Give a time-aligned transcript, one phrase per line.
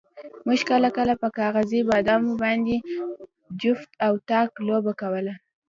[0.45, 2.75] موږ کله کله په کاغذي بادامو باندې
[3.61, 5.33] جفت او طاق لوبه کوله.